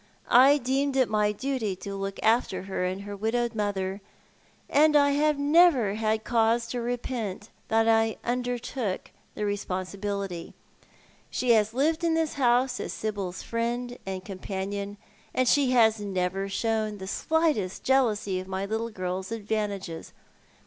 I 0.35 0.57
deemed 0.57 0.95
it 0.95 1.07
my 1.07 1.31
duty 1.31 1.75
to 1.75 1.93
look 1.93 2.17
after 2.23 2.63
her 2.63 2.83
and 2.85 3.01
her 3.03 3.15
widowed 3.15 3.53
mother, 3.53 4.01
and 4.67 4.95
I 4.95 5.11
have 5.11 5.37
never 5.37 5.93
had 5.93 6.23
cause 6.23 6.65
to 6.69 6.81
repent 6.81 7.51
that 7.67 7.87
I 7.87 8.03
If 8.03 8.09
it 8.09 8.09
could 8.09 8.15
have 8.15 8.15
been. 8.23 8.29
"j^ 8.31 8.31
undertook 8.31 9.11
the 9.35 9.45
responsibility. 9.45 10.53
She 11.29 11.51
has 11.51 11.75
lived 11.75 12.03
in 12.03 12.15
this 12.15 12.33
honse 12.33 12.79
as 12.79 12.93
Sibyl's 12.93 13.43
friend 13.43 13.99
and 14.03 14.25
companion, 14.25 14.97
and 15.35 15.47
she 15.47 15.69
has 15.69 15.99
never 15.99 16.49
shown 16.49 16.97
the 16.97 17.05
slightest 17.05 17.83
jealousy 17.83 18.39
of 18.39 18.47
my 18.47 18.65
little 18.65 18.89
girl's 18.89 19.31
advantages. 19.31 20.13